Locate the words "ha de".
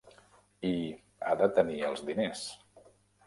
1.27-1.49